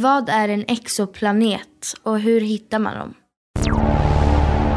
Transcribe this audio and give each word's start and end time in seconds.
Vad 0.00 0.28
är 0.28 0.48
en 0.48 0.64
exoplanet 0.68 1.94
och 2.02 2.20
hur 2.20 2.40
hittar 2.40 2.78
man 2.78 2.98
dem? 2.98 3.14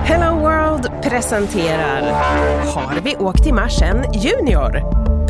Hello 0.04 0.40
World 0.40 1.04
presenterar 1.04 2.02
Har 2.76 3.02
vi 3.04 3.16
åkt 3.16 3.44
till 3.44 3.54
Mars 3.54 3.82
än 3.82 4.14
Junior? 4.14 4.82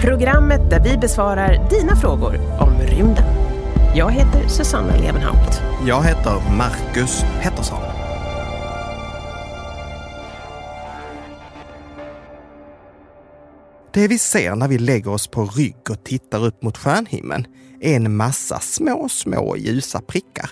Programmet 0.01 0.69
där 0.69 0.83
vi 0.83 0.97
besvarar 0.97 1.69
dina 1.69 1.96
frågor 1.96 2.35
om 2.62 2.73
rymden. 2.79 3.25
Jag 3.96 4.12
heter 4.12 4.47
Susanna 4.47 4.96
Levenhaupt. 4.96 5.62
Jag 5.88 6.03
heter 6.03 6.58
Marcus 6.58 7.26
Pettersson. 7.42 7.90
Det 13.94 14.08
vi 14.08 14.17
ser 14.17 14.55
när 14.55 14.67
vi 14.67 14.78
lägger 14.78 15.12
oss 15.12 15.28
på 15.28 15.46
rygg 15.46 15.89
och 15.89 16.03
tittar 16.03 16.45
upp 16.45 16.63
mot 16.63 16.77
stjärnhimlen 16.77 17.45
är 17.81 17.95
en 17.95 18.16
massa 18.16 18.59
små, 18.59 19.09
små 19.09 19.57
ljusa 19.57 20.02
prickar. 20.02 20.49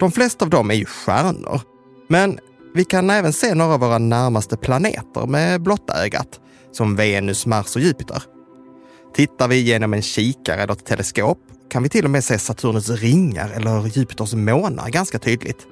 De 0.00 0.12
flesta 0.12 0.44
av 0.44 0.50
dem 0.50 0.70
är 0.70 0.74
ju 0.74 0.84
stjärnor, 0.84 1.60
men 2.08 2.38
vi 2.74 2.84
kan 2.84 3.10
även 3.10 3.32
se 3.32 3.54
några 3.54 3.74
av 3.74 3.80
våra 3.80 3.98
närmaste 3.98 4.56
planeter 4.56 5.26
med 5.26 5.62
blotta 5.62 6.04
ögat, 6.04 6.40
som 6.72 6.96
Venus, 6.96 7.46
Mars 7.46 7.76
och 7.76 7.82
Jupiter. 7.82 8.22
Tittar 9.14 9.48
vi 9.48 9.60
genom 9.60 9.94
en 9.94 10.02
kikare 10.02 10.62
eller 10.62 10.72
ett 10.72 10.84
teleskop 10.84 11.38
kan 11.70 11.82
vi 11.82 11.88
till 11.88 12.04
och 12.04 12.10
med 12.10 12.24
se 12.24 12.38
Saturnus 12.38 12.90
ringar 12.90 13.50
eller 13.50 13.98
Jupiters 13.98 14.34
månar 14.34 14.88
ganska 14.88 15.18
tydligt. 15.18 15.66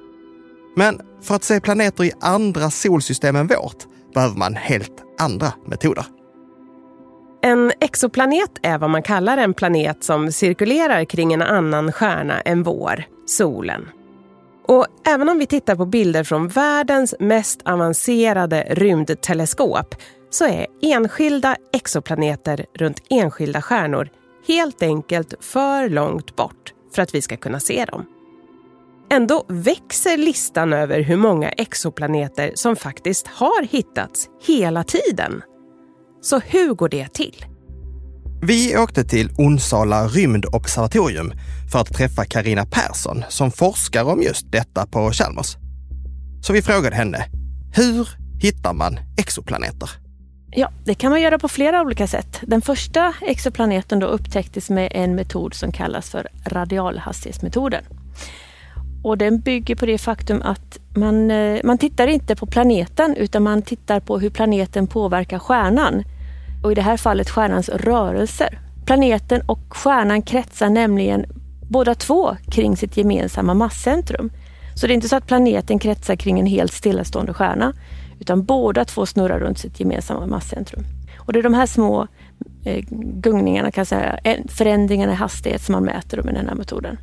Men 0.75 1.01
för 1.21 1.35
att 1.35 1.43
se 1.43 1.59
planeter 1.59 2.03
i 2.03 2.11
andra 2.21 2.71
solsystem 2.71 3.35
än 3.35 3.47
vårt 3.47 3.85
behöver 4.13 4.35
man 4.35 4.55
helt 4.55 5.03
andra 5.19 5.53
metoder. 5.65 6.05
En 7.41 7.71
exoplanet 7.79 8.59
är 8.63 8.77
vad 8.77 8.89
man 8.89 9.03
kallar 9.03 9.37
en 9.37 9.53
planet 9.53 10.03
som 10.03 10.31
cirkulerar 10.31 11.05
kring 11.05 11.33
en 11.33 11.41
annan 11.41 11.91
stjärna 11.91 12.41
än 12.41 12.63
vår, 12.63 13.03
solen. 13.25 13.89
Och 14.67 14.85
även 15.05 15.29
om 15.29 15.39
vi 15.39 15.45
tittar 15.45 15.75
på 15.75 15.85
bilder 15.85 16.23
från 16.23 16.47
världens 16.47 17.15
mest 17.19 17.61
avancerade 17.65 18.67
rymdteleskop 18.69 19.95
så 20.29 20.45
är 20.45 20.67
enskilda 20.81 21.55
exoplaneter 21.73 22.65
runt 22.73 23.03
enskilda 23.09 23.61
stjärnor 23.61 24.09
helt 24.47 24.83
enkelt 24.83 25.33
för 25.39 25.89
långt 25.89 26.35
bort 26.35 26.73
för 26.93 27.01
att 27.01 27.15
vi 27.15 27.21
ska 27.21 27.37
kunna 27.37 27.59
se 27.59 27.85
dem. 27.85 28.05
Ändå 29.09 29.45
växer 29.47 30.17
listan 30.17 30.73
över 30.73 31.01
hur 31.01 31.17
många 31.17 31.49
exoplaneter 31.49 32.51
som 32.55 32.75
faktiskt 32.75 33.27
har 33.27 33.63
hittats 33.63 34.29
hela 34.41 34.83
tiden. 34.83 35.41
Så 36.21 36.39
hur 36.39 36.73
går 36.73 36.89
det 36.89 37.13
till? 37.13 37.45
Vi 38.41 38.77
åkte 38.77 39.03
till 39.03 39.29
Onsala 39.37 40.07
rymdobservatorium 40.07 41.33
för 41.71 41.79
att 41.79 41.93
träffa 41.93 42.25
Karina 42.25 42.65
Persson 42.65 43.23
som 43.29 43.51
forskar 43.51 44.03
om 44.03 44.21
just 44.21 44.51
detta 44.51 44.87
på 44.87 45.11
Chalmers. 45.11 45.57
Så 46.41 46.53
vi 46.53 46.61
frågade 46.61 46.95
henne, 46.95 47.25
hur 47.73 48.09
hittar 48.39 48.73
man 48.73 48.99
exoplaneter? 49.17 49.89
Ja, 50.51 50.71
det 50.85 50.95
kan 50.95 51.11
man 51.11 51.21
göra 51.21 51.39
på 51.39 51.47
flera 51.47 51.81
olika 51.81 52.07
sätt. 52.07 52.41
Den 52.41 52.61
första 52.61 53.13
exoplaneten 53.21 53.99
då 53.99 54.07
upptäcktes 54.07 54.69
med 54.69 54.91
en 54.91 55.15
metod 55.15 55.53
som 55.53 55.71
kallas 55.71 56.09
för 56.09 56.27
radialhastighetsmetoden. 56.45 57.83
Och 59.07 59.17
den 59.17 59.39
bygger 59.39 59.75
på 59.75 59.85
det 59.85 59.97
faktum 59.97 60.41
att 60.41 60.79
man, 60.95 61.31
eh, 61.31 61.59
man 61.63 61.77
tittar 61.77 62.07
inte 62.07 62.35
på 62.35 62.45
planeten 62.45 63.15
utan 63.15 63.43
man 63.43 63.61
tittar 63.61 63.99
på 63.99 64.19
hur 64.19 64.29
planeten 64.29 64.87
påverkar 64.87 65.39
stjärnan. 65.39 66.03
Och 66.63 66.71
i 66.71 66.75
det 66.75 66.81
här 66.81 66.97
fallet 66.97 67.29
stjärnans 67.29 67.69
rörelser. 67.69 68.59
Planeten 68.85 69.41
och 69.45 69.59
stjärnan 69.69 70.21
kretsar 70.21 70.69
nämligen 70.69 71.25
båda 71.69 71.95
två 71.95 72.37
kring 72.51 72.77
sitt 72.77 72.97
gemensamma 72.97 73.53
masscentrum. 73.53 74.29
Så 74.75 74.87
det 74.87 74.93
är 74.93 74.95
inte 74.95 75.09
så 75.09 75.15
att 75.15 75.27
planeten 75.27 75.79
kretsar 75.79 76.15
kring 76.15 76.39
en 76.39 76.45
helt 76.45 76.73
stillastående 76.73 77.33
stjärna 77.33 77.73
utan 78.19 78.43
båda 78.43 78.85
två 78.85 79.05
snurrar 79.05 79.39
runt 79.39 79.59
sitt 79.59 79.79
gemensamma 79.79 80.25
masscentrum. 80.25 80.83
Och 81.17 81.33
det 81.33 81.39
är 81.39 81.43
de 81.43 81.53
här 81.53 81.65
små 81.65 82.07
eh, 82.65 82.83
gungningarna, 83.21 83.71
kan 83.71 83.85
säga, 83.85 84.19
förändringarna 84.47 85.11
i 85.11 85.15
hastighet 85.15 85.61
som 85.61 85.73
man 85.73 85.83
mäter 85.83 86.23
med 86.23 86.33
den 86.33 86.47
här 86.47 86.55
metoden. 86.55 86.97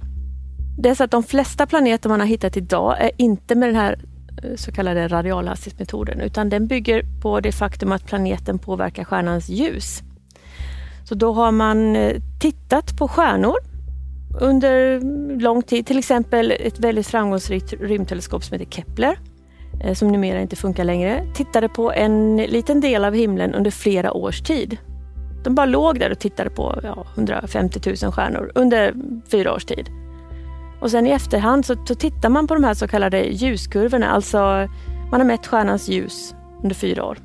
Det 0.78 0.88
är 0.88 0.94
så 0.94 1.04
att 1.04 1.10
de 1.10 1.22
flesta 1.22 1.66
planeter 1.66 2.08
man 2.08 2.20
har 2.20 2.26
hittat 2.26 2.56
idag 2.56 2.96
är 3.00 3.10
inte 3.16 3.54
med 3.54 3.68
den 3.68 3.76
här 3.76 3.98
eh, 4.42 4.56
så 4.56 4.72
kallade 4.72 5.08
radialhastighetsmetoden 5.08 6.20
utan 6.20 6.48
den 6.48 6.66
bygger 6.66 7.02
på 7.22 7.40
det 7.40 7.52
faktum 7.52 7.92
att 7.92 8.06
planeten 8.06 8.58
påverkar 8.58 9.04
stjärnans 9.04 9.48
ljus. 9.48 10.02
Så 11.04 11.14
då 11.14 11.32
har 11.32 11.52
man 11.52 11.96
eh, 11.96 12.16
tittat 12.40 12.96
på 12.98 13.08
stjärnor 13.08 13.56
under 14.40 15.00
lång 15.40 15.62
tid, 15.62 15.86
till 15.86 15.98
exempel 15.98 16.50
ett 16.60 16.78
väldigt 16.78 17.06
framgångsrikt 17.06 17.72
rymdteleskop 17.72 18.44
som 18.44 18.58
heter 18.58 18.70
Kepler 18.70 19.18
eh, 19.80 19.94
som 19.94 20.08
numera 20.08 20.40
inte 20.40 20.56
funkar 20.56 20.84
längre, 20.84 21.26
tittade 21.34 21.68
på 21.68 21.92
en 21.92 22.36
liten 22.36 22.80
del 22.80 23.04
av 23.04 23.14
himlen 23.14 23.54
under 23.54 23.70
flera 23.70 24.12
års 24.12 24.40
tid. 24.40 24.76
De 25.44 25.54
bara 25.54 25.66
låg 25.66 26.00
där 26.00 26.10
och 26.10 26.18
tittade 26.18 26.50
på 26.50 26.80
ja, 26.82 27.06
150 27.14 27.80
000 28.02 28.12
stjärnor 28.12 28.52
under 28.54 28.94
fyra 29.30 29.54
års 29.54 29.64
tid. 29.64 30.03
Och 30.84 30.90
sen 30.90 31.06
i 31.06 31.10
efterhand 31.10 31.66
så, 31.66 31.76
så 31.84 31.94
tittar 31.94 32.28
man 32.28 32.46
på 32.46 32.54
de 32.54 32.64
här 32.64 32.74
så 32.74 32.88
kallade 32.88 33.24
ljuskurvorna, 33.24 34.10
alltså 34.10 34.38
man 35.10 35.20
har 35.20 35.24
mätt 35.24 35.46
stjärnans 35.46 35.88
ljus 35.88 36.34
under 36.62 36.74
fyra 36.74 37.04
år. 37.04 37.18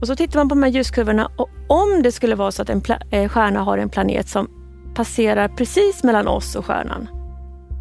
Och 0.00 0.06
så 0.06 0.16
tittar 0.16 0.40
man 0.40 0.48
på 0.48 0.54
de 0.54 0.62
här 0.62 0.70
ljuskurvorna 0.70 1.30
och 1.36 1.48
om 1.68 2.02
det 2.02 2.12
skulle 2.12 2.34
vara 2.34 2.52
så 2.52 2.62
att 2.62 2.70
en 2.70 2.82
eh, 3.10 3.28
stjärna 3.28 3.60
har 3.60 3.78
en 3.78 3.88
planet 3.88 4.28
som 4.28 4.48
passerar 4.94 5.48
precis 5.48 6.04
mellan 6.04 6.28
oss 6.28 6.56
och 6.56 6.66
stjärnan, 6.66 7.08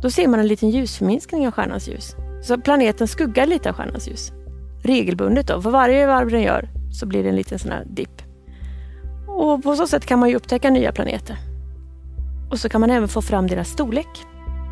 då 0.02 0.09
ser 0.09 0.28
man 0.28 0.40
en 0.40 0.48
liten 0.48 0.70
ljusförminskning 0.70 1.48
av 1.48 1.53
stjärnans 1.53 1.88
ljus. 1.88 2.16
Så 2.42 2.58
planeten 2.58 3.08
skuggar 3.08 3.46
lite 3.46 3.70
av 3.70 3.76
stjärnans 3.76 4.08
ljus. 4.08 4.32
Regelbundet 4.84 5.48
då. 5.48 5.62
För 5.62 5.70
varje 5.70 6.08
varv 6.08 6.30
den 6.30 6.42
gör 6.42 6.70
så 6.92 7.06
blir 7.06 7.24
det 7.24 7.30
en 7.30 7.36
liten 7.36 7.59
sån 7.59 7.72
här 7.72 7.86
dipp. 7.86 8.22
Och 9.28 9.64
på 9.64 9.76
så 9.76 9.88
sätt 9.88 10.06
kan 10.06 10.20
man 10.20 10.30
ju 10.30 10.36
upptäcka 10.36 10.70
nya 10.70 10.92
planeter. 10.92 11.38
Och 12.52 12.59
så 12.59 12.70
kan 12.70 12.82
man 12.82 12.90
även 12.90 13.08
få 13.08 13.22
fram 13.22 13.48
deras 13.48 13.70
storlek. 13.70 14.08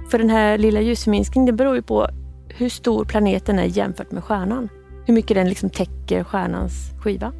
För 0.09 0.17
den 0.17 0.29
här 0.29 0.57
lilla 0.57 0.81
ljusminskningen 0.81 1.56
beror 1.56 1.75
ju 1.75 1.81
på 1.81 2.07
hur 2.47 2.69
stor 2.69 3.06
planeten 3.06 3.59
är 3.59 3.63
jämfört 3.63 4.12
med 4.12 4.23
stjärnan. 4.23 4.69
Hur 5.06 5.13
mycket 5.13 5.35
den 5.35 5.50
liksom 5.50 5.69
täcker 5.69 6.23
stjärnans 6.23 6.73
skiva. 7.03 7.34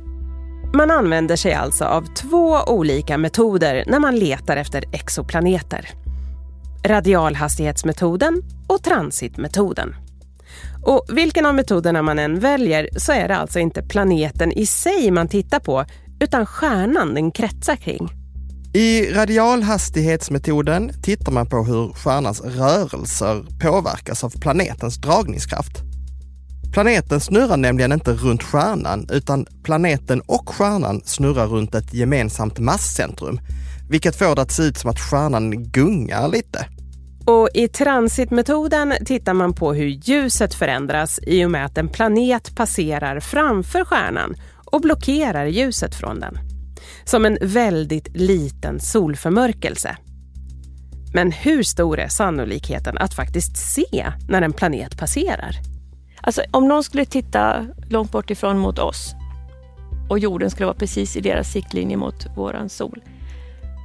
Man 0.74 0.92
använder 0.92 1.36
sig 1.36 1.54
alltså 1.54 1.86
av 1.86 2.06
två 2.14 2.58
olika 2.68 3.18
metoder 3.18 3.84
när 3.88 4.00
man 4.00 4.16
letar 4.16 4.58
efter 4.58 4.84
exoplaneter. 4.92 5.90
Radialhastighetsmetoden 6.86 8.42
och 8.68 8.84
transitmetoden. 8.84 9.96
Och 10.84 11.06
vilken 11.10 11.46
av 11.46 11.56
metoderna 11.56 12.02
man 12.02 12.20
än 12.20 12.40
väljer 12.40 12.90
så 12.98 13.12
är 13.12 13.28
det 13.28 13.36
alltså 13.36 13.60
inte 13.60 13.84
planeten 13.84 14.52
i 14.52 14.66
sig 14.66 15.12
man 15.12 15.28
tittar 15.28 15.60
på, 15.60 15.86
utan 16.20 16.46
stjärnan 16.46 17.14
den 17.14 17.32
kretsar 17.32 17.76
kring. 17.76 18.21
I 18.74 19.14
radialhastighetsmetoden 19.14 20.92
tittar 21.02 21.32
man 21.32 21.50
på 21.50 21.64
hur 21.64 21.94
stjärnans 21.94 22.42
rörelser 22.42 23.46
påverkas 23.62 24.24
av 24.24 24.40
planetens 24.40 24.98
dragningskraft. 24.98 25.82
Planeten 26.74 27.20
snurrar 27.20 27.58
nämligen 27.58 27.92
inte 27.92 28.14
runt 28.14 28.44
stjärnan, 28.44 29.08
utan 29.12 29.46
planeten 29.64 30.22
och 30.22 30.50
stjärnan 30.50 31.02
snurrar 31.06 31.48
runt 31.48 31.76
ett 31.76 31.94
gemensamt 31.94 32.60
masscentrum, 32.60 33.40
vilket 33.90 34.16
får 34.16 34.36
det 34.36 34.42
att 34.42 34.52
se 34.52 34.64
ut 34.64 34.78
som 34.78 34.90
att 34.90 35.00
stjärnan 35.00 35.64
gungar 35.64 36.28
lite. 36.28 36.66
Och 37.26 37.50
I 37.54 37.68
transitmetoden 37.68 38.94
tittar 39.06 39.34
man 39.34 39.54
på 39.54 39.74
hur 39.74 39.88
ljuset 39.88 40.54
förändras 40.54 41.20
i 41.28 41.46
och 41.46 41.52
med 41.52 41.66
att 41.66 41.78
en 41.78 41.90
planet 41.90 42.56
passerar 42.56 43.20
framför 43.20 43.86
stjärnan 43.86 44.36
och 44.66 44.82
blockerar 44.82 45.46
ljuset 45.46 45.96
från 45.96 46.20
den. 46.20 46.51
Som 47.04 47.26
en 47.26 47.38
väldigt 47.42 48.08
liten 48.18 48.80
solförmörkelse. 48.80 49.98
Men 51.14 51.32
hur 51.32 51.64
stor 51.64 52.00
är 52.00 52.08
sannolikheten 52.08 52.98
att 52.98 53.14
faktiskt 53.14 53.58
se 53.58 54.12
när 54.30 54.42
en 54.42 54.54
planet 54.54 54.98
passerar? 54.98 55.56
Alltså, 56.22 56.42
om 56.52 56.68
någon 56.68 56.84
skulle 56.84 57.06
titta 57.06 57.68
långt 57.90 58.12
bort 58.12 58.30
ifrån 58.30 58.58
mot 58.58 58.80
oss 58.80 59.16
och 60.10 60.20
jorden 60.20 60.50
skulle 60.50 60.66
vara 60.66 60.78
precis 60.78 61.18
i 61.18 61.22
deras 61.22 61.52
siktlinje 61.52 61.98
mot 61.98 62.28
våran 62.36 62.70
sol 62.70 63.02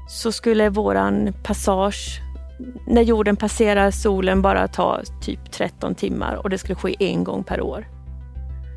så 0.09 0.33
skulle 0.33 0.69
våran 0.69 1.33
passage 1.45 2.21
när 2.87 3.03
jorden 3.03 3.37
passerar 3.37 3.91
solen 3.91 4.43
bara 4.43 4.69
ta 4.69 5.01
typ 5.23 5.53
13 5.53 5.95
timmar 5.95 6.35
och 6.35 6.51
det 6.51 6.59
skulle 6.59 6.75
ske 6.75 6.97
en 6.99 7.25
gång 7.25 7.45
per 7.45 7.61
år. 7.61 7.87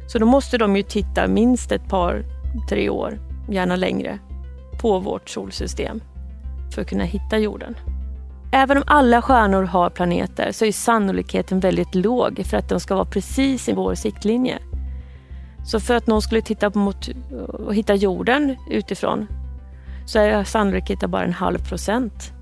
Så 0.08 0.20
då 0.20 0.26
måste 0.26 0.58
de 0.58 0.76
ju 0.76 0.84
titta 0.84 1.28
minst 1.28 1.72
ett 1.72 1.90
par, 1.90 2.24
tre 2.70 2.90
år, 2.90 3.20
gärna 3.54 3.76
längre, 3.76 4.20
på 4.82 5.00
vårt 5.00 5.30
solsystem 5.30 6.02
för 6.74 6.82
att 6.82 6.90
kunna 6.90 7.04
hitta 7.04 7.38
jorden. 7.38 7.76
Även 8.52 8.78
om 8.78 8.84
alla 8.88 9.22
stjärnor 9.22 9.64
har 9.64 9.90
planeter 9.90 10.52
så 10.52 10.66
är 10.66 10.72
sannolikheten 10.72 11.60
väldigt 11.60 11.96
låg 11.96 12.46
för 12.46 12.58
att 12.58 12.70
de 12.70 12.80
ska 12.80 12.96
vara 12.96 13.06
precis 13.06 13.70
i 13.70 13.74
vår 13.74 13.96
siktlinje. 13.96 14.60
Så 15.66 15.80
för 15.80 15.96
att 15.96 16.08
någon 16.08 16.22
skulle 16.22 16.42
titta 16.42 16.72
mot 16.74 17.10
och 17.50 17.76
hitta 17.76 17.96
jorden 17.96 18.56
utifrån 18.70 19.28
så 20.06 20.20
är 20.20 20.44
sannolikheten 20.44 21.12
bara 21.12 21.24
en 21.24 21.34
halv 21.34 21.70
procent. 21.70 22.34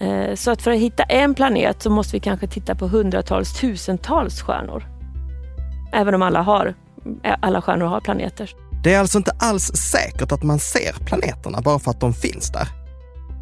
Eh, 0.00 0.34
så 0.34 0.50
att 0.50 0.62
för 0.62 0.70
att 0.70 0.78
hitta 0.78 1.02
en 1.02 1.34
planet 1.34 1.82
så 1.82 1.90
måste 1.90 2.16
vi 2.16 2.20
kanske 2.20 2.46
titta 2.46 2.74
på 2.74 2.86
hundratals, 2.86 3.60
tusentals 3.60 4.42
stjärnor. 4.42 4.84
Även 5.92 6.14
om 6.14 6.22
alla, 6.22 6.42
har, 6.42 6.74
alla 7.40 7.62
stjärnor 7.62 7.86
har 7.86 8.00
planeter. 8.00 8.50
Det 8.82 8.94
är 8.94 9.00
alltså 9.00 9.18
inte 9.18 9.32
alls 9.38 9.72
säkert 9.74 10.32
att 10.32 10.42
man 10.42 10.58
ser 10.58 10.92
planeterna 11.04 11.60
bara 11.60 11.78
för 11.78 11.90
att 11.90 12.00
de 12.00 12.14
finns 12.14 12.50
där. 12.50 12.68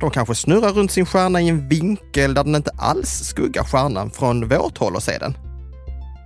De 0.00 0.10
kanske 0.10 0.34
snurrar 0.34 0.72
runt 0.72 0.90
sin 0.90 1.06
stjärna 1.06 1.40
i 1.40 1.48
en 1.48 1.68
vinkel 1.68 2.34
där 2.34 2.44
den 2.44 2.54
inte 2.54 2.70
alls 2.78 3.08
skuggar 3.08 3.64
stjärnan 3.64 4.10
från 4.10 4.48
vårt 4.48 4.78
håll 4.78 4.96
att 4.96 5.02
se 5.02 5.18
den. 5.18 5.36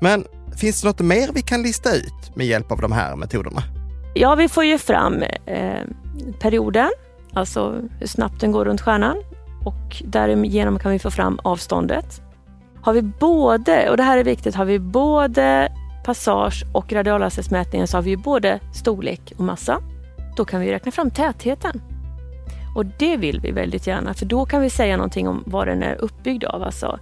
Men 0.00 0.24
finns 0.56 0.80
det 0.80 0.88
något 0.88 1.00
mer 1.00 1.30
vi 1.34 1.42
kan 1.42 1.62
lista 1.62 1.94
ut 1.94 2.36
med 2.36 2.46
hjälp 2.46 2.72
av 2.72 2.80
de 2.80 2.92
här 2.92 3.16
metoderna? 3.16 3.62
Ja, 4.14 4.34
vi 4.34 4.48
får 4.48 4.64
ju 4.64 4.78
fram 4.78 5.22
eh, 5.46 5.82
perioden, 6.40 6.90
alltså 7.32 7.80
hur 7.98 8.06
snabbt 8.06 8.40
den 8.40 8.52
går 8.52 8.64
runt 8.64 8.80
stjärnan 8.80 9.16
och 9.64 10.02
därigenom 10.04 10.78
kan 10.78 10.92
vi 10.92 10.98
få 10.98 11.10
fram 11.10 11.40
avståndet. 11.44 12.22
Har 12.82 12.92
vi 12.92 13.02
både, 13.02 13.90
och 13.90 13.96
det 13.96 14.02
här 14.02 14.18
är 14.18 14.24
viktigt, 14.24 14.54
har 14.54 14.64
vi 14.64 14.78
både 14.78 15.72
passage 16.04 16.64
och 16.72 16.92
radialhastighetsmätningen 16.92 17.88
så 17.88 17.96
har 17.96 18.02
vi 18.02 18.10
ju 18.10 18.16
både 18.16 18.60
storlek 18.74 19.32
och 19.36 19.44
massa. 19.44 19.80
Då 20.36 20.44
kan 20.44 20.60
vi 20.60 20.72
räkna 20.72 20.92
fram 20.92 21.10
tätheten. 21.10 21.82
Och 22.74 22.86
det 22.86 23.16
vill 23.16 23.40
vi 23.40 23.50
väldigt 23.50 23.86
gärna 23.86 24.14
för 24.14 24.26
då 24.26 24.46
kan 24.46 24.60
vi 24.60 24.70
säga 24.70 24.96
någonting 24.96 25.28
om 25.28 25.42
vad 25.46 25.66
den 25.66 25.82
är 25.82 25.94
uppbyggd 25.94 26.44
av. 26.44 26.62
Alltså 26.62 26.98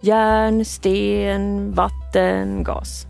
järn, 0.00 0.64
sten, 0.64 1.72
vatten, 1.72 2.64
gas. 2.64 3.06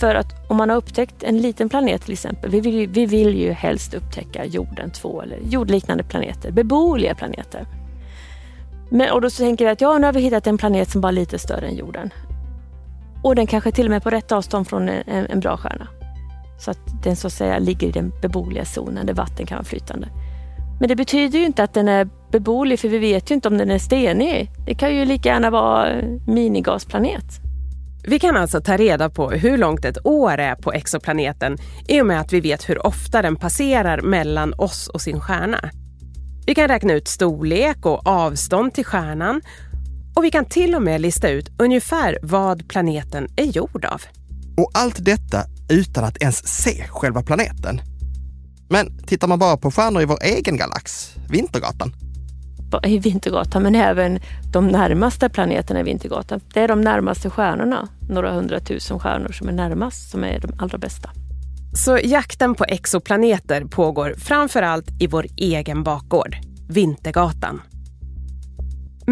För 0.00 0.14
att 0.14 0.50
om 0.50 0.56
man 0.56 0.70
har 0.70 0.76
upptäckt 0.76 1.22
en 1.22 1.38
liten 1.38 1.68
planet 1.68 2.02
till 2.02 2.12
exempel, 2.12 2.50
vi 2.50 2.60
vill, 2.60 2.88
vi 2.88 3.06
vill 3.06 3.36
ju 3.36 3.52
helst 3.52 3.94
upptäcka 3.94 4.44
jorden 4.44 4.90
två 4.90 5.22
eller 5.22 5.38
jordliknande 5.38 6.04
planeter, 6.04 6.50
beboeliga 6.50 7.14
planeter. 7.14 7.66
Men, 8.90 9.10
och 9.10 9.20
då 9.20 9.30
så 9.30 9.42
tänker 9.42 9.64
vi 9.64 9.70
att 9.70 9.80
ja, 9.80 9.98
nu 9.98 10.06
har 10.06 10.12
vi 10.12 10.20
hittat 10.20 10.46
en 10.46 10.58
planet 10.58 10.90
som 10.90 11.00
bara 11.00 11.08
är 11.08 11.12
lite 11.12 11.38
större 11.38 11.66
än 11.66 11.76
jorden. 11.76 12.10
Och 13.22 13.34
den 13.34 13.46
kanske 13.46 13.72
till 13.72 13.86
och 13.86 13.90
med 13.90 14.02
på 14.02 14.10
rätt 14.10 14.32
avstånd 14.32 14.68
från 14.68 14.88
en, 14.88 15.26
en 15.26 15.40
bra 15.40 15.56
stjärna. 15.56 15.88
Så 16.58 16.70
att 16.70 17.02
den 17.02 17.16
så 17.16 17.26
att 17.26 17.32
säga 17.32 17.58
ligger 17.58 17.88
i 17.88 17.90
den 17.90 18.12
beboeliga 18.22 18.64
zonen 18.64 19.06
där 19.06 19.14
vatten 19.14 19.46
kan 19.46 19.56
vara 19.56 19.64
flytande. 19.64 20.08
Men 20.80 20.88
det 20.88 20.96
betyder 20.96 21.38
ju 21.38 21.46
inte 21.46 21.64
att 21.64 21.74
den 21.74 21.88
är 21.88 22.08
beboelig 22.32 22.80
för 22.80 22.88
vi 22.88 22.98
vet 22.98 23.30
ju 23.30 23.34
inte 23.34 23.48
om 23.48 23.58
den 23.58 23.70
är 23.70 23.78
stenig. 23.78 24.50
Det 24.66 24.74
kan 24.74 24.94
ju 24.94 25.04
lika 25.04 25.28
gärna 25.28 25.50
vara 25.50 26.02
minigasplanet. 26.26 27.24
Vi 28.04 28.18
kan 28.18 28.36
alltså 28.36 28.60
ta 28.60 28.76
reda 28.76 29.10
på 29.10 29.30
hur 29.30 29.58
långt 29.58 29.84
ett 29.84 30.06
år 30.06 30.38
är 30.38 30.54
på 30.54 30.72
exoplaneten 30.72 31.58
i 31.88 32.00
och 32.00 32.06
med 32.06 32.20
att 32.20 32.32
vi 32.32 32.40
vet 32.40 32.68
hur 32.68 32.86
ofta 32.86 33.22
den 33.22 33.36
passerar 33.36 34.00
mellan 34.00 34.54
oss 34.58 34.88
och 34.88 35.00
sin 35.00 35.20
stjärna. 35.20 35.70
Vi 36.46 36.54
kan 36.54 36.68
räkna 36.68 36.92
ut 36.92 37.08
storlek 37.08 37.86
och 37.86 38.06
avstånd 38.06 38.74
till 38.74 38.84
stjärnan 38.84 39.40
och 40.14 40.24
vi 40.24 40.30
kan 40.30 40.44
till 40.44 40.74
och 40.74 40.82
med 40.82 41.00
lista 41.00 41.28
ut 41.28 41.50
ungefär 41.58 42.18
vad 42.22 42.68
planeten 42.68 43.28
är 43.36 43.44
gjord 43.44 43.84
av. 43.84 44.02
Och 44.56 44.70
allt 44.74 45.04
detta 45.04 45.44
utan 45.68 46.04
att 46.04 46.22
ens 46.22 46.48
se 46.62 46.84
själva 46.88 47.22
planeten. 47.22 47.80
Men 48.68 48.98
tittar 49.06 49.28
man 49.28 49.38
bara 49.38 49.56
på 49.56 49.70
stjärnor 49.70 50.02
i 50.02 50.04
vår 50.04 50.18
egen 50.22 50.56
galax, 50.56 51.14
Vintergatan, 51.28 51.92
i 52.84 52.98
Vintergatan, 52.98 53.62
men 53.62 53.74
även 53.74 54.20
de 54.52 54.68
närmaste 54.68 55.28
planeterna 55.28 55.80
i 55.80 55.82
Vintergatan. 55.82 56.40
Det 56.54 56.60
är 56.60 56.68
de 56.68 56.80
närmaste 56.80 57.30
stjärnorna, 57.30 57.88
några 58.08 58.32
hundratusen 58.32 58.98
stjärnor 58.98 59.32
som 59.32 59.48
är 59.48 59.52
närmast, 59.52 60.10
som 60.10 60.24
är 60.24 60.40
de 60.40 60.52
allra 60.58 60.78
bästa. 60.78 61.10
Så 61.74 61.98
jakten 62.04 62.54
på 62.54 62.64
exoplaneter 62.64 63.64
pågår 63.64 64.14
framför 64.18 64.62
allt 64.62 64.86
i 65.00 65.06
vår 65.06 65.26
egen 65.36 65.82
bakgård, 65.82 66.36
Vintergatan. 66.68 67.62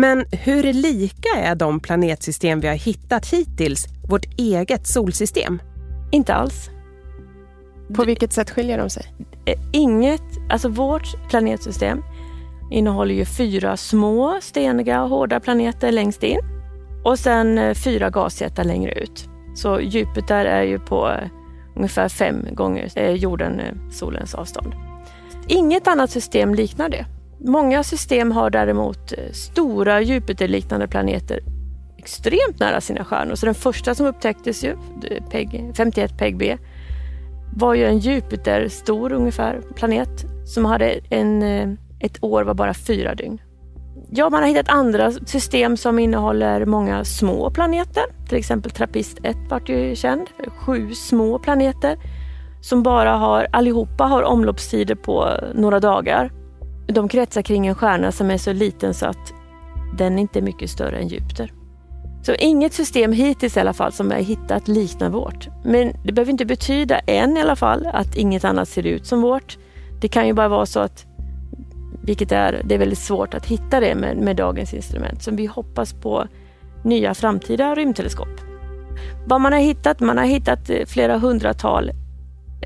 Men 0.00 0.25
hur 0.32 0.73
lika 0.73 1.29
är 1.37 1.55
de 1.55 1.81
planetsystem 1.81 2.61
vi 2.61 2.69
har 2.69 2.75
hittat 2.75 3.26
hittills 3.26 3.87
vårt 4.08 4.38
eget 4.38 4.87
solsystem? 4.87 5.62
Inte 6.12 6.35
alls. 6.35 6.70
På 7.94 8.05
vilket 8.05 8.32
sätt 8.32 8.50
skiljer 8.50 8.79
de 8.79 8.91
sig? 8.91 9.06
Eh, 9.44 9.61
inget, 9.73 10.23
alltså 10.50 10.69
vårt 10.69 11.29
planetsystem 11.29 12.02
innehåller 12.70 13.14
ju 13.14 13.25
fyra 13.25 13.76
små 13.76 14.38
steniga 14.43 15.02
och 15.02 15.08
hårda 15.08 15.41
planeter 15.41 15.93
längst 15.93 16.23
in 16.23 16.41
och 17.05 17.19
sen 17.19 17.58
eh, 17.58 17.75
fyra 17.75 18.11
gasjättar 18.11 18.64
längre 18.64 18.93
ut. 18.93 19.29
Så 19.55 19.81
Jupiter 19.81 20.44
är 20.44 20.62
ju 20.62 20.79
på 20.79 21.11
eh, 21.11 21.29
ungefär 21.76 22.08
fem 22.08 22.47
gånger 22.52 23.11
jorden, 23.11 23.61
solens 23.91 24.35
avstånd. 24.35 24.75
Inget 25.49 25.88
annat 25.88 26.11
system 26.11 26.55
liknar 26.55 26.88
det. 26.88 27.06
Många 27.45 27.83
system 27.83 28.33
har 28.33 28.51
däremot 28.51 29.13
eh, 29.13 29.33
stora 29.33 30.01
Jupiterliknande 30.01 30.89
planeter 30.89 31.41
extremt 31.99 32.61
nära 32.61 32.81
sina 32.81 33.05
stjärnor. 33.05 33.35
Så 33.35 33.47
den 33.47 33.55
första 33.55 33.95
som 33.95 34.07
upptäcktes, 34.07 34.65
ju, 34.65 34.71
eh, 35.11 35.25
PEG, 35.31 35.73
51 35.77 36.19
PEG 36.19 36.37
B, 36.37 36.57
var 37.57 37.75
ju 37.75 37.85
en 37.85 37.99
Jupiter 37.99 38.69
stor 38.69 39.13
ungefär 39.13 39.61
planet 39.75 40.25
som 40.45 40.65
hade 40.65 41.01
en, 41.11 41.43
eh, 41.43 41.69
ett 42.01 42.25
år 42.25 42.43
var 42.43 42.55
bara 42.55 42.75
fyra 42.75 43.15
dygn. 43.15 43.41
Ja, 44.11 44.31
man 44.31 44.43
har 44.43 44.49
hittat 44.49 44.69
andra 44.69 45.13
system 45.13 45.77
som 45.77 45.99
innehåller 45.99 46.67
många 46.67 47.05
små 47.05 47.51
planeter. 47.51 48.03
Till 48.29 48.39
exempel 48.39 48.71
Trappist 48.71 49.19
1 49.23 49.37
vart 49.51 49.69
ju 49.69 49.97
känd. 49.97 50.27
Sju 50.47 50.95
små 50.95 51.39
planeter 51.39 51.99
som 52.61 52.83
bara 52.83 53.11
har, 53.11 53.47
allihopa 53.53 54.05
har 54.05 54.23
omloppstider 54.23 54.95
på 54.95 55.31
några 55.55 55.81
dagar. 55.81 56.31
De 56.87 57.09
kretsar 57.09 57.43
kring 57.43 57.67
en 57.67 57.75
stjärna 57.75 58.12
som 58.12 58.31
är 58.31 58.38
så 58.38 58.53
liten 58.53 58.94
så 58.94 59.06
att 59.06 59.32
den 59.99 60.19
inte 60.19 60.38
är 60.38 60.43
mycket 60.43 60.71
större 60.71 60.99
än 60.99 61.09
Jupiter. 61.09 61.53
Så 62.23 62.35
inget 62.35 62.73
system 62.73 63.12
hittills 63.12 63.56
i 63.56 63.61
alla 63.61 63.73
fall 63.73 63.93
som 63.93 64.11
jag 64.11 64.23
hittat 64.23 64.69
liknar 64.69 65.11
vårt. 65.11 65.49
Men 65.65 65.93
det 66.05 66.12
behöver 66.12 66.32
inte 66.32 66.44
betyda 66.44 66.99
än 66.99 67.37
i 67.37 67.41
alla 67.41 67.56
fall 67.56 67.87
att 67.87 68.17
inget 68.17 68.44
annat 68.44 68.69
ser 68.69 68.87
ut 68.87 69.06
som 69.06 69.21
vårt. 69.21 69.59
Det 70.00 70.09
kan 70.09 70.27
ju 70.27 70.32
bara 70.32 70.49
vara 70.49 70.67
så 70.67 70.81
att, 70.81 71.06
vilket 72.03 72.32
är, 72.32 72.62
det 72.65 72.75
är 72.75 72.79
väldigt 72.79 72.99
svårt 72.99 73.35
att 73.35 73.47
hitta 73.47 73.81
det 73.81 73.94
med, 73.94 74.17
med 74.17 74.37
dagens 74.37 74.75
instrument. 74.75 75.23
Så 75.23 75.31
vi 75.31 75.47
hoppas 75.47 75.93
på 75.93 76.26
nya 76.85 77.15
framtida 77.15 77.75
rymdteleskop. 77.75 78.41
Vad 79.26 79.41
man 79.41 79.53
har 79.53 79.61
hittat? 79.61 80.00
Man 80.00 80.19
har 80.19 80.25
hittat 80.25 80.71
eh, 80.71 80.87
flera 80.87 81.19
hundratal 81.19 81.91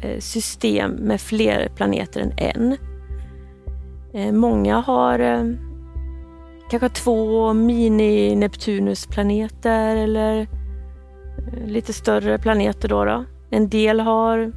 eh, 0.02 0.19
system 0.19 0.90
med 0.90 1.20
fler 1.20 1.69
planeter 1.76 2.20
än 2.20 2.32
en. 2.38 2.76
Eh, 4.14 4.32
många 4.32 4.81
har 4.81 5.19
kanske 6.70 6.88
två 6.88 7.52
mini-Neptunusplaneter 7.52 9.96
eller 9.96 10.41
eh, 10.41 10.46
lite 11.67 11.93
större 11.93 12.39
planeter. 12.39 12.89
Då, 12.89 13.05
då 13.05 13.24
En 13.50 13.69
del 13.69 14.00
har 14.00 14.53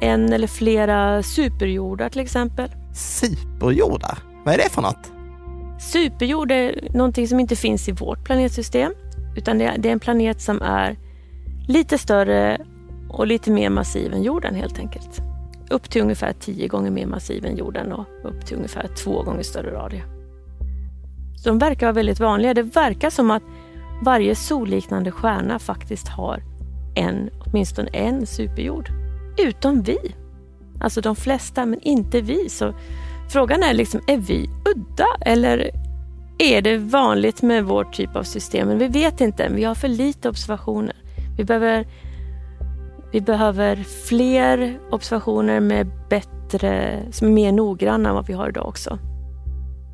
en 0.00 0.32
eller 0.32 0.46
flera 0.46 1.22
superjordar 1.22 2.08
till 2.08 2.20
exempel. 2.20 2.70
Superjordar? 2.94 4.18
Vad 4.44 4.54
är 4.54 4.58
det 4.58 4.70
för 4.70 4.82
något? 4.82 5.12
Superjord 5.80 6.52
är 6.52 6.88
någonting 6.94 7.28
som 7.28 7.40
inte 7.40 7.56
finns 7.56 7.88
i 7.88 7.92
vårt 7.92 8.24
planetsystem. 8.24 8.92
Utan 9.36 9.58
det 9.58 9.64
är 9.64 9.86
en 9.86 10.00
planet 10.00 10.40
som 10.40 10.62
är 10.62 10.96
lite 11.68 11.98
större 11.98 12.60
och 13.08 13.26
lite 13.26 13.50
mer 13.50 13.70
massiv 13.70 14.12
än 14.12 14.22
jorden 14.22 14.54
helt 14.54 14.78
enkelt. 14.78 15.22
Upp 15.72 15.90
till 15.90 16.02
ungefär 16.02 16.32
tio 16.32 16.68
gånger 16.68 16.90
mer 16.90 17.06
massiv 17.06 17.44
än 17.44 17.56
jorden 17.56 17.92
och 17.92 18.06
upp 18.24 18.46
till 18.46 18.56
ungefär 18.56 18.88
två 19.04 19.22
gånger 19.22 19.42
större 19.42 19.70
radie. 19.70 20.02
Så 21.42 21.48
de 21.48 21.58
verkar 21.58 21.86
vara 21.86 21.92
väldigt 21.92 22.20
vanliga. 22.20 22.54
Det 22.54 22.62
verkar 22.62 23.10
som 23.10 23.30
att 23.30 23.42
varje 24.02 24.34
solliknande 24.34 25.10
stjärna 25.10 25.58
faktiskt 25.58 26.08
har 26.08 26.42
en, 26.94 27.30
åtminstone 27.46 27.88
en 27.88 28.26
superjord. 28.26 28.90
Utom 29.38 29.82
vi. 29.82 29.98
Alltså 30.80 31.00
de 31.00 31.16
flesta, 31.16 31.66
men 31.66 31.80
inte 31.80 32.20
vi. 32.20 32.48
Så 32.48 32.74
frågan 33.28 33.62
är 33.62 33.74
liksom, 33.74 34.00
är 34.06 34.16
vi 34.16 34.48
udda 34.74 35.06
eller 35.20 35.70
är 36.38 36.62
det 36.62 36.76
vanligt 36.76 37.42
med 37.42 37.64
vår 37.64 37.84
typ 37.84 38.16
av 38.16 38.22
system? 38.22 38.68
Men 38.68 38.78
vi 38.78 38.88
vet 38.88 39.20
inte 39.20 39.48
Vi 39.48 39.64
har 39.64 39.74
för 39.74 39.88
lite 39.88 40.28
observationer. 40.28 40.96
Vi 41.36 41.44
behöver, 41.44 41.86
vi 43.12 43.20
behöver 43.20 43.76
fler 44.06 44.78
observationer 44.90 45.60
med 45.60 45.90
bättre, 46.10 47.02
som 47.10 47.28
är 47.28 47.32
mer 47.32 47.52
noggranna 47.52 48.08
än 48.08 48.14
vad 48.14 48.26
vi 48.26 48.32
har 48.32 48.48
idag 48.48 48.68
också. 48.68 48.98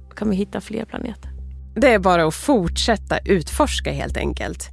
Då 0.08 0.14
kan 0.14 0.30
vi 0.30 0.36
hitta 0.36 0.60
fler 0.60 0.84
planeter. 0.84 1.30
Det 1.74 1.94
är 1.94 1.98
bara 1.98 2.26
att 2.26 2.34
fortsätta 2.34 3.18
utforska 3.18 3.92
helt 3.92 4.16
enkelt. 4.16 4.68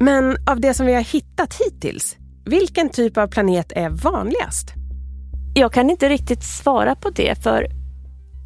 Men 0.00 0.36
av 0.46 0.60
det 0.60 0.74
som 0.74 0.86
vi 0.86 0.94
har 0.94 1.02
hittat 1.02 1.54
hittills, 1.54 2.16
vilken 2.44 2.88
typ 2.88 3.16
av 3.16 3.26
planet 3.26 3.72
är 3.76 3.90
vanligast? 3.90 4.74
Jag 5.54 5.72
kan 5.72 5.90
inte 5.90 6.08
riktigt 6.08 6.42
svara 6.42 6.94
på 6.94 7.10
det 7.10 7.42
för 7.42 7.66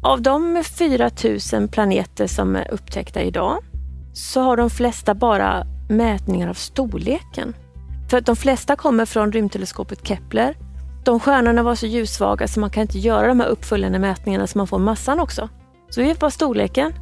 av 0.03 0.21
de 0.21 0.63
4000 0.63 1.67
planeter 1.67 2.27
som 2.27 2.55
är 2.55 2.71
upptäckta 2.71 3.21
idag 3.21 3.57
så 4.13 4.41
har 4.41 4.57
de 4.57 4.69
flesta 4.69 5.15
bara 5.15 5.63
mätningar 5.89 6.49
av 6.49 6.53
storleken. 6.53 7.53
För 8.11 8.17
att 8.17 8.25
de 8.25 8.35
flesta 8.35 8.75
kommer 8.75 9.05
från 9.05 9.31
rymdteleskopet 9.31 10.07
Kepler. 10.07 10.57
De 11.03 11.19
stjärnorna 11.19 11.63
var 11.63 11.75
så 11.75 11.85
ljussvaga 11.85 12.47
så 12.47 12.59
man 12.59 12.69
kan 12.69 12.81
inte 12.81 12.99
göra 12.99 13.27
de 13.27 13.39
här 13.39 13.47
uppföljande 13.47 13.99
mätningarna 13.99 14.47
så 14.47 14.57
man 14.57 14.67
får 14.67 14.79
massan 14.79 15.19
också. 15.19 15.49
Så 15.89 16.01
vi 16.01 16.07
vet 16.07 16.19
bara 16.19 16.31
storleken. 16.31 16.93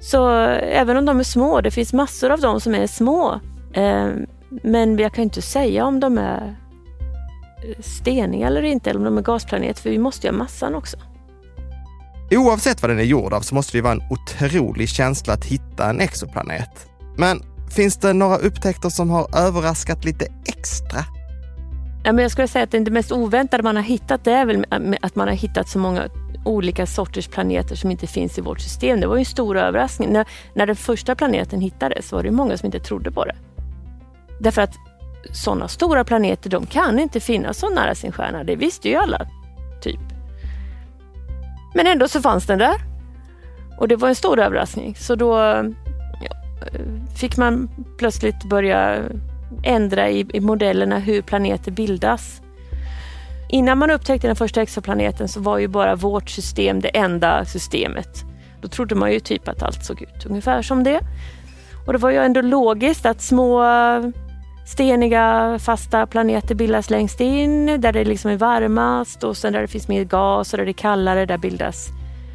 Så 0.00 0.30
eh, 0.30 0.80
även 0.80 0.96
om 0.96 1.04
de 1.04 1.20
är 1.20 1.24
små, 1.24 1.60
det 1.60 1.70
finns 1.70 1.92
massor 1.92 2.30
av 2.30 2.40
dem 2.40 2.60
som 2.60 2.74
är 2.74 2.86
små. 2.86 3.40
Eh, 3.72 4.08
men 4.62 4.98
jag 4.98 5.14
kan 5.14 5.24
inte 5.24 5.42
säga 5.42 5.84
om 5.84 6.00
de 6.00 6.18
är 6.18 6.56
eh, 7.64 7.82
steniga 7.82 8.46
eller 8.46 8.62
inte, 8.62 8.90
eller 8.90 9.00
om 9.00 9.04
de 9.04 9.18
är 9.18 9.22
gasplanet, 9.22 9.78
för 9.78 9.90
vi 9.90 9.98
måste 9.98 10.26
ju 10.26 10.32
ha 10.32 10.38
massan 10.38 10.74
också. 10.74 10.96
Oavsett 12.30 12.82
vad 12.82 12.90
den 12.90 12.98
är 12.98 13.04
gjord 13.04 13.32
av 13.32 13.40
så 13.40 13.54
måste 13.54 13.78
det 13.78 13.82
vara 13.82 13.92
en 13.92 14.02
otrolig 14.10 14.88
känsla 14.88 15.32
att 15.32 15.44
hitta 15.44 15.90
en 15.90 16.00
exoplanet. 16.00 16.86
Men 17.16 17.42
finns 17.74 17.96
det 17.96 18.12
några 18.12 18.36
upptäckter 18.36 18.88
som 18.88 19.10
har 19.10 19.36
överraskat 19.36 20.04
lite 20.04 20.26
extra? 20.46 20.98
Ja, 22.04 22.12
men 22.12 22.22
jag 22.22 22.30
skulle 22.30 22.48
säga 22.48 22.64
att 22.64 22.70
det 22.70 22.90
mest 22.90 23.12
oväntade 23.12 23.62
man 23.62 23.76
har 23.76 23.82
hittat 23.82 24.24
det 24.24 24.32
är 24.32 24.46
väl 24.46 24.64
att 25.02 25.14
man 25.14 25.28
har 25.28 25.34
hittat 25.34 25.68
så 25.68 25.78
många 25.78 26.08
olika 26.44 26.86
sorters 26.86 27.28
planeter 27.28 27.76
som 27.76 27.90
inte 27.90 28.06
finns 28.06 28.38
i 28.38 28.40
vårt 28.40 28.60
system. 28.60 29.00
Det 29.00 29.06
var 29.06 29.16
ju 29.16 29.20
en 29.20 29.24
stor 29.24 29.56
överraskning. 29.56 30.12
När, 30.12 30.26
när 30.54 30.66
den 30.66 30.76
första 30.76 31.14
planeten 31.14 31.60
hittades 31.60 32.12
var 32.12 32.22
det 32.22 32.30
många 32.30 32.58
som 32.58 32.66
inte 32.66 32.80
trodde 32.80 33.10
på 33.10 33.24
det. 33.24 33.36
Därför 34.40 34.62
att 34.62 34.74
sådana 35.32 35.68
stora 35.68 36.04
planeter, 36.04 36.50
de 36.50 36.66
kan 36.66 36.98
inte 36.98 37.20
finnas 37.20 37.58
så 37.58 37.70
nära 37.70 37.94
sin 37.94 38.12
stjärna. 38.12 38.44
Det 38.44 38.56
visste 38.56 38.88
ju 38.88 38.96
alla, 38.96 39.26
typ. 39.82 40.00
Men 41.74 41.86
ändå 41.86 42.08
så 42.08 42.22
fanns 42.22 42.46
den 42.46 42.58
där. 42.58 42.76
Och 43.78 43.88
det 43.88 43.96
var 43.96 44.08
en 44.08 44.14
stor 44.14 44.40
överraskning. 44.40 44.94
Så 44.98 45.14
då 45.14 45.36
Eh, 46.62 46.80
fick 47.16 47.36
man 47.36 47.70
plötsligt 47.98 48.44
börja 48.44 49.02
ändra 49.62 50.10
i, 50.10 50.26
i 50.32 50.40
modellerna 50.40 50.98
hur 50.98 51.22
planeter 51.22 51.72
bildas. 51.72 52.40
Innan 53.48 53.78
man 53.78 53.90
upptäckte 53.90 54.26
den 54.26 54.36
första 54.36 54.62
exoplaneten 54.62 55.28
så 55.28 55.40
var 55.40 55.58
ju 55.58 55.68
bara 55.68 55.96
vårt 55.96 56.30
system 56.30 56.80
det 56.80 56.88
enda 56.88 57.44
systemet. 57.44 58.24
Då 58.60 58.68
trodde 58.68 58.94
man 58.94 59.12
ju 59.12 59.20
typ 59.20 59.48
att 59.48 59.62
allt 59.62 59.84
såg 59.84 60.02
ut 60.02 60.26
ungefär 60.26 60.62
som 60.62 60.84
det. 60.84 61.00
Och 61.86 61.92
det 61.92 61.98
var 61.98 62.10
ju 62.10 62.16
ändå 62.16 62.40
logiskt 62.40 63.06
att 63.06 63.22
små 63.22 63.64
eh, 63.64 64.02
steniga 64.66 65.58
fasta 65.58 66.06
planeter 66.06 66.54
bildas 66.54 66.90
längst 66.90 67.20
in 67.20 67.66
där 67.80 67.92
det 67.92 68.04
liksom 68.04 68.30
är 68.30 68.36
varmast 68.36 69.24
och 69.24 69.36
sen 69.36 69.52
där 69.52 69.60
det 69.60 69.68
finns 69.68 69.88
mer 69.88 70.04
gas 70.04 70.52
och 70.52 70.58
där 70.58 70.64
det 70.64 70.70
är 70.70 70.72
kallare, 70.72 71.26
där 71.26 71.38
bildas 71.38 71.88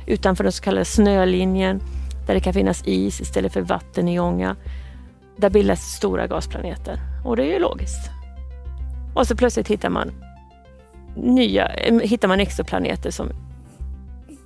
utanför 0.08 0.44
den 0.44 0.54
så 0.54 0.64
kallade 0.64 0.86
snölinjen 0.86 1.82
där 2.30 2.34
det 2.34 2.40
kan 2.40 2.54
finnas 2.54 2.84
is 2.86 3.22
istället 3.22 3.54
för 3.54 3.62
vatten 3.62 4.08
i 4.08 4.20
ånga. 4.20 4.56
Där 5.38 5.50
bildas 5.50 5.82
stora 5.82 6.28
gasplaneter 6.28 7.00
och 7.26 7.36
det 7.36 7.44
är 7.44 7.54
ju 7.54 7.60
logiskt. 7.60 8.10
Och 9.16 9.28
så 9.28 9.36
plötsligt 9.36 9.68
hittar 9.68 9.90
man 9.90 10.12
nya, 11.16 11.68
hittar 12.04 12.28
man 12.28 12.40
exoplaneter 12.40 13.12
som 13.12 13.32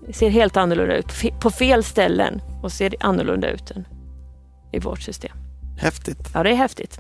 ser 0.10 0.30
helt 0.30 0.58
annorlunda 0.58 0.96
ut 0.96 1.40
på 1.42 1.52
fel 1.52 1.84
ställen 1.84 2.42
och 2.62 2.72
ser 2.72 2.96
annorlunda 3.00 3.50
ut 3.50 3.72
än 3.72 3.88
i 4.72 4.80
vårt 4.80 5.02
system. 5.02 5.38
Häftigt. 5.78 6.30
Ja, 6.34 6.44
det 6.44 6.50
är 6.50 6.56
häftigt. 6.56 7.00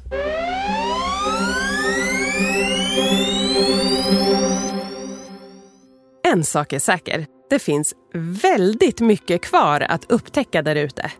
En 6.33 6.43
sak 6.43 6.73
är 6.73 6.79
säker. 6.79 7.25
Det 7.53 7.59
finns 7.59 7.93
väldigt 8.13 9.01
mycket 9.01 9.41
kvar 9.41 9.85
att 9.89 10.11
upptäcka 10.11 10.61
där 10.61 10.75
ute. 10.75 11.11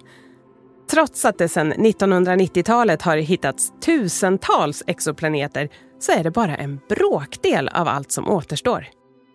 Trots 0.92 1.26
att 1.26 1.38
det 1.38 1.50
sedan 1.50 1.74
1990-talet 1.74 3.02
har 3.02 3.18
hittats 3.18 3.72
tusentals 3.86 4.84
exoplaneter 4.88 5.70
så 6.00 6.12
är 6.12 6.24
det 6.24 6.32
bara 6.32 6.58
en 6.58 6.80
bråkdel 6.90 7.68
av 7.68 7.88
allt 7.88 8.12
som 8.12 8.28
återstår. 8.28 8.86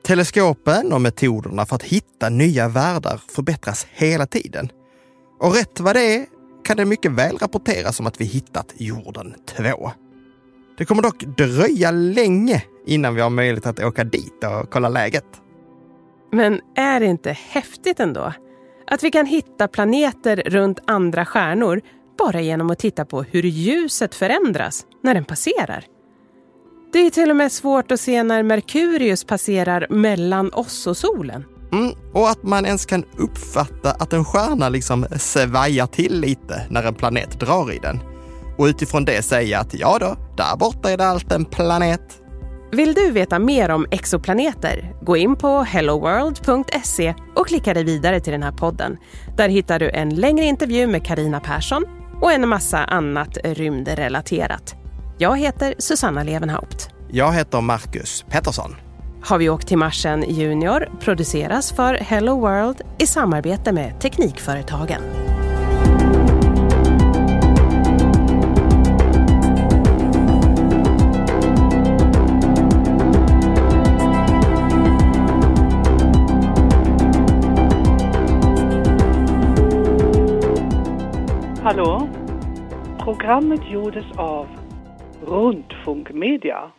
Teleskopen 0.05 0.93
och 0.93 1.01
metoderna 1.01 1.67
för 1.67 1.77
att 1.77 1.83
hitta 1.83 2.29
nya 2.29 2.69
världar 2.69 3.21
förbättras 3.29 3.87
hela 3.91 4.27
tiden. 4.27 4.69
Och 5.41 5.55
rätt 5.55 5.81
vad 5.81 5.97
det 5.97 6.15
är 6.15 6.27
kan 6.65 6.77
det 6.77 6.85
mycket 6.85 7.13
väl 7.13 7.39
rapporteras 7.39 8.01
om 8.01 8.07
att 8.07 8.21
vi 8.21 8.25
hittat 8.25 8.75
jorden 8.77 9.35
2. 9.57 9.93
Det 10.79 10.85
kommer 10.85 11.03
dock 11.03 11.21
dröja 11.21 11.91
länge 11.91 12.63
innan 12.87 13.15
vi 13.15 13.21
har 13.21 13.31
möjlighet 13.31 13.67
att 13.67 13.81
åka 13.81 14.05
dit 14.05 14.45
och 14.45 14.71
kolla 14.71 14.89
läget. 14.89 15.48
Men 16.33 16.61
är 16.77 17.01
det 17.01 17.07
inte 17.07 17.33
häftigt 17.33 18.01
ändå? 18.01 18.33
Att 18.87 19.03
vi 19.03 19.11
kan 19.11 19.27
hitta 19.27 19.69
planeter 19.69 20.43
runt 20.47 20.79
andra 20.87 21.25
stjärnor 21.25 21.81
bara 22.19 22.41
genom 22.41 22.71
att 22.71 22.79
titta 22.79 23.05
på 23.05 23.23
hur 23.23 23.43
ljuset 23.43 24.15
förändras 24.15 24.87
när 25.03 25.15
den 25.15 25.25
passerar. 25.25 25.85
Det 26.93 26.99
är 26.99 27.11
till 27.11 27.31
och 27.31 27.37
med 27.37 27.53
svårt 27.53 27.93
att 27.93 28.01
se 28.01 28.23
när 28.23 28.43
Merkurius 28.43 29.25
passerar 29.25 29.87
mellan 29.91 30.53
oss 30.53 30.87
och 30.87 30.97
solen. 30.97 31.45
Mm, 31.73 31.93
och 32.13 32.29
att 32.29 32.43
man 32.43 32.67
ens 32.67 32.87
kan 32.87 33.05
uppfatta 33.17 33.91
att 33.91 34.13
en 34.13 34.25
stjärna 34.25 34.69
liksom 34.69 35.07
svajar 35.17 35.87
till 35.87 36.21
lite 36.21 36.67
när 36.71 36.83
en 36.83 36.95
planet 36.95 37.41
drar 37.41 37.73
i 37.73 37.79
den. 37.79 38.01
Och 38.59 38.65
utifrån 38.65 39.05
det 39.05 39.23
säga 39.23 39.61
att 39.61 39.75
ja 39.75 39.99
då, 40.01 40.17
där 40.37 40.57
borta 40.57 40.91
är 40.91 40.97
det 40.97 41.07
allt 41.07 41.33
en 41.33 41.45
planet. 41.45 42.23
Vill 42.71 42.95
du 42.95 43.11
veta 43.11 43.39
mer 43.39 43.71
om 43.71 43.87
exoplaneter? 43.91 44.93
Gå 45.03 45.17
in 45.17 45.37
på 45.37 45.63
helloworld.se 45.63 47.15
och 47.37 47.47
klicka 47.47 47.75
dig 47.75 47.85
vidare 47.85 48.21
till 48.21 48.33
den 48.33 48.43
här 48.43 48.53
podden. 48.53 48.97
Där 49.37 49.49
hittar 49.49 49.79
du 49.79 49.91
en 49.91 50.15
längre 50.15 50.45
intervju 50.45 50.87
med 50.87 51.05
Karina 51.05 51.41
Persson 51.41 51.85
och 52.21 52.33
en 52.33 52.49
massa 52.49 52.79
annat 52.79 53.39
rymdrelaterat. 53.45 54.75
Jag 55.19 55.39
heter 55.39 55.75
Susanna 55.79 56.23
Levenhaupt. 56.23 56.91
Jag 57.11 57.33
heter 57.33 57.61
Marcus 57.61 58.25
Pettersson. 58.29 58.77
Har 59.23 59.39
vi 59.39 59.49
åkt 59.49 59.69
till 59.69 59.79
Marsen 59.79 60.25
Junior 60.29 60.89
produceras 61.01 61.73
för 61.73 61.95
Hello 61.95 62.41
World 62.41 62.81
i 62.99 63.07
samarbete 63.07 63.73
med 63.73 64.01
Teknikföretagen. 64.01 65.28
Programmet 83.29 83.71
gjordes 83.71 84.07
av 84.17 84.47
Rundfunk 85.27 86.11
Media. 86.13 86.71